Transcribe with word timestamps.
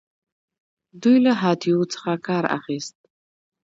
دوی 1.01 1.17
له 1.25 1.33
هاتیو 1.41 1.81
څخه 1.93 2.11
کار 2.27 2.43
اخیست 2.57 2.95